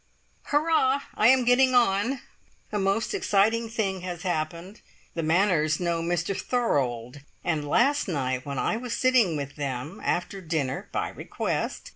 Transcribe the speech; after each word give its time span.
Hurrah! 0.45 1.01
I 1.13 1.27
am 1.27 1.45
getting 1.45 1.75
on. 1.75 2.21
A 2.71 2.79
most 2.79 3.13
exciting 3.13 3.69
thing 3.69 4.01
has 4.01 4.23
happened. 4.23 4.81
The 5.13 5.21
Manners 5.21 5.79
know 5.79 6.01
Mr 6.01 6.35
Thorold, 6.35 7.19
and 7.43 7.67
last 7.69 8.07
night, 8.07 8.43
when 8.43 8.57
I 8.57 8.77
was 8.77 8.97
sitting 8.97 9.37
with 9.37 9.57
then 9.57 10.01
after 10.03 10.41
dinner 10.41 10.89
(by 10.91 11.09
request!) 11.09 11.89